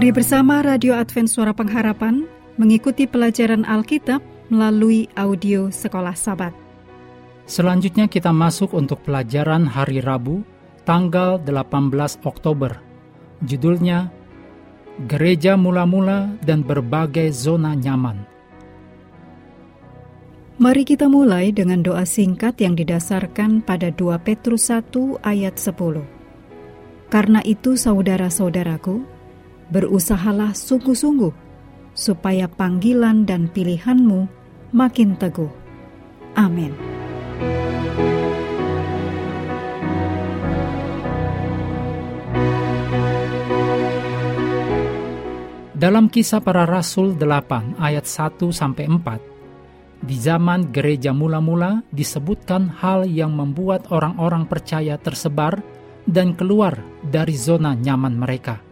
[0.00, 2.24] Mari bersama Radio Advent Suara Pengharapan
[2.56, 6.56] mengikuti pelajaran Alkitab melalui audio Sekolah Sabat.
[7.44, 10.40] Selanjutnya kita masuk untuk pelajaran hari Rabu,
[10.88, 12.80] tanggal 18 Oktober.
[13.44, 14.08] Judulnya
[15.04, 18.24] Gereja Mula-Mula dan Berbagai Zona Nyaman.
[20.56, 26.00] Mari kita mulai dengan doa singkat yang didasarkan pada 2 Petrus 1 ayat 10.
[27.12, 29.19] Karena itu saudara-saudaraku,
[29.70, 31.32] berusahalah sungguh-sungguh
[31.94, 34.26] supaya panggilan dan pilihanmu
[34.74, 35.50] makin teguh.
[36.38, 36.74] Amin.
[45.80, 53.08] Dalam kisah para rasul 8 ayat 1 sampai 4, di zaman gereja mula-mula disebutkan hal
[53.08, 55.64] yang membuat orang-orang percaya tersebar
[56.04, 58.69] dan keluar dari zona nyaman mereka.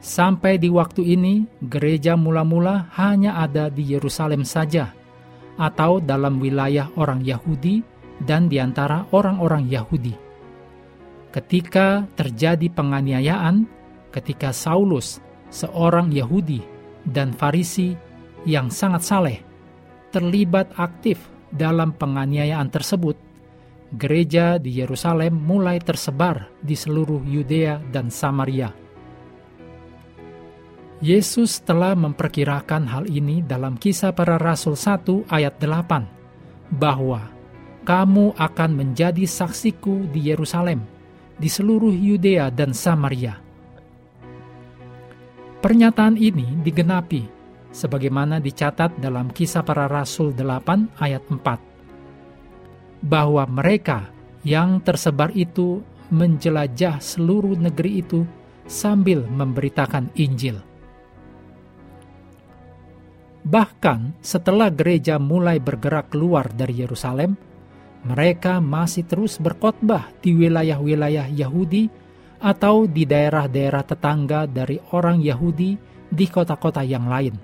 [0.00, 4.96] Sampai di waktu ini, gereja mula-mula hanya ada di Yerusalem saja,
[5.60, 7.84] atau dalam wilayah orang Yahudi
[8.24, 10.16] dan di antara orang-orang Yahudi.
[11.30, 13.68] Ketika terjadi penganiayaan,
[14.08, 15.20] ketika Saulus
[15.52, 16.64] seorang Yahudi
[17.04, 17.92] dan Farisi
[18.48, 19.38] yang sangat saleh,
[20.08, 21.20] terlibat aktif
[21.52, 23.20] dalam penganiayaan tersebut,
[24.00, 28.72] gereja di Yerusalem mulai tersebar di seluruh Yudea dan Samaria.
[31.00, 37.32] Yesus telah memperkirakan hal ini dalam kisah para rasul 1 ayat 8, bahwa
[37.88, 40.84] kamu akan menjadi saksiku di Yerusalem,
[41.40, 43.40] di seluruh Yudea dan Samaria,
[45.60, 47.28] Pernyataan ini digenapi
[47.68, 54.08] sebagaimana dicatat dalam Kisah Para Rasul 8 ayat 4 bahwa mereka
[54.40, 58.24] yang tersebar itu menjelajah seluruh negeri itu
[58.64, 60.69] sambil memberitakan Injil.
[63.40, 67.36] Bahkan setelah gereja mulai bergerak keluar dari Yerusalem,
[68.04, 71.88] mereka masih terus berkhotbah di wilayah-wilayah Yahudi
[72.40, 75.76] atau di daerah-daerah tetangga dari orang Yahudi
[76.08, 77.36] di kota-kota yang lain.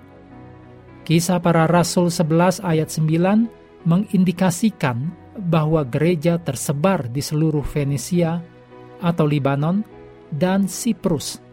[1.05, 8.41] Kisah para Rasul 11 ayat 9 mengindikasikan bahwa gereja tersebar di seluruh Venesia
[8.99, 9.85] atau Libanon
[10.33, 11.46] dan Siprus.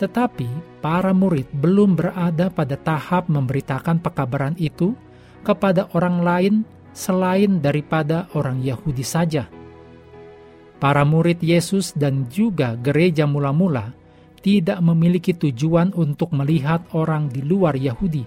[0.00, 4.96] Tetapi para murid belum berada pada tahap memberitakan pekabaran itu
[5.44, 6.54] kepada orang lain
[6.96, 9.60] selain daripada orang Yahudi saja
[10.80, 13.92] Para murid Yesus dan juga gereja mula-mula
[14.40, 18.24] tidak memiliki tujuan untuk melihat orang di luar Yahudi.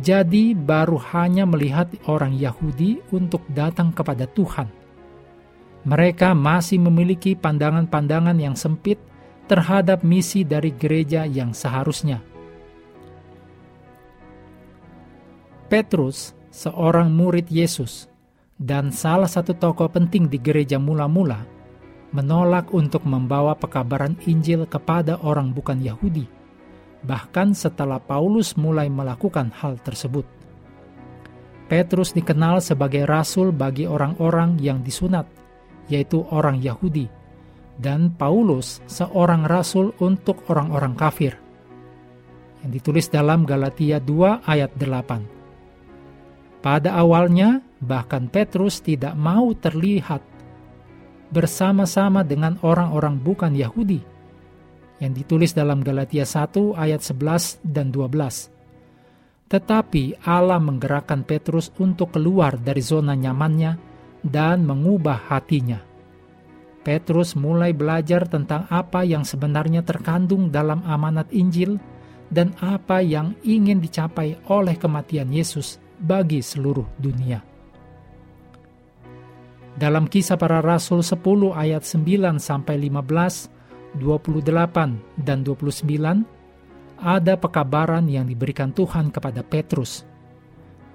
[0.00, 4.64] Jadi, baru hanya melihat orang Yahudi untuk datang kepada Tuhan.
[5.84, 8.96] Mereka masih memiliki pandangan-pandangan yang sempit
[9.48, 12.20] terhadap misi dari gereja yang seharusnya.
[15.68, 18.08] Petrus, seorang murid Yesus,
[18.56, 21.44] dan salah satu tokoh penting di gereja mula-mula,
[22.12, 26.24] menolak untuk membawa pekabaran Injil kepada orang bukan Yahudi,
[27.04, 30.24] bahkan setelah Paulus mulai melakukan hal tersebut.
[31.68, 35.28] Petrus dikenal sebagai rasul bagi orang-orang yang disunat,
[35.92, 37.12] yaitu orang Yahudi,
[37.78, 41.38] dan Paulus seorang rasul untuk orang-orang kafir.
[42.66, 46.58] Yang ditulis dalam Galatia 2 ayat 8.
[46.58, 50.20] Pada awalnya, bahkan Petrus tidak mau terlihat
[51.30, 54.02] bersama-sama dengan orang-orang bukan Yahudi
[54.98, 58.50] yang ditulis dalam Galatia 1 ayat 11 dan 12.
[59.48, 63.78] Tetapi Allah menggerakkan Petrus untuk keluar dari zona nyamannya
[64.20, 65.87] dan mengubah hatinya.
[66.88, 71.76] Petrus mulai belajar tentang apa yang sebenarnya terkandung dalam amanat Injil
[72.32, 77.44] dan apa yang ingin dicapai oleh kematian Yesus bagi seluruh dunia.
[79.76, 81.20] Dalam kisah para rasul 10
[81.52, 86.24] ayat 9 sampai 15, 28 dan 29
[87.04, 90.08] ada pekabaran yang diberikan Tuhan kepada Petrus.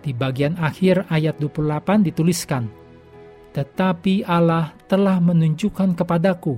[0.01, 2.81] Di bagian akhir ayat 28 dituliskan,
[3.53, 6.57] "Tetapi Allah telah menunjukkan kepadaku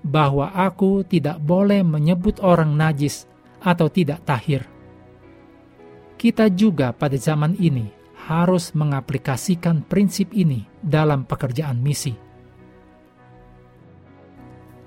[0.00, 3.26] bahwa aku tidak boleh menyebut orang najis
[3.60, 4.64] atau tidak tahir."
[6.20, 7.88] Kita juga pada zaman ini
[8.28, 12.12] harus mengaplikasikan prinsip ini dalam pekerjaan misi.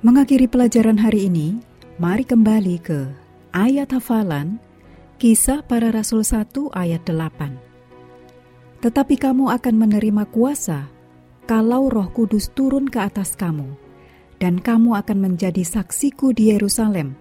[0.05, 1.57] Mengakhiri pelajaran hari ini,
[1.97, 3.07] mari kembali ke
[3.55, 4.61] ayat hafalan
[5.17, 8.83] Kisah para Rasul 1 ayat 8.
[8.83, 10.92] Tetapi kamu akan menerima kuasa
[11.43, 13.75] kalau roh kudus turun ke atas kamu,
[14.39, 17.15] dan kamu akan menjadi saksiku di Yerusalem,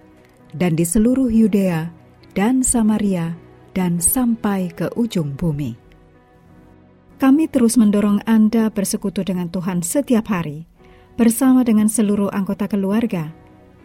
[0.54, 1.90] dan di seluruh Yudea
[2.32, 3.36] dan Samaria
[3.72, 5.76] dan sampai ke ujung bumi.
[7.22, 10.66] Kami terus mendorong Anda bersekutu dengan Tuhan setiap hari,
[11.14, 13.30] bersama dengan seluruh anggota keluarga,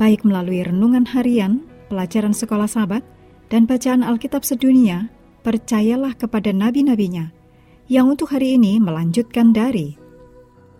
[0.02, 3.06] baik melalui renungan harian, pelajaran sekolah sahabat,
[3.48, 5.14] dan bacaan Alkitab sedunia,
[5.46, 7.30] percayalah kepada nabi-nabinya,
[7.88, 10.07] yang untuk hari ini melanjutkan dari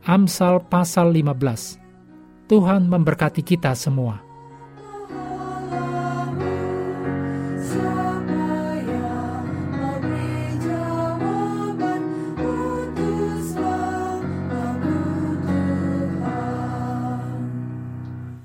[0.08, 2.48] Amsal pasal 15.
[2.48, 4.24] Tuhan memberkati kita semua.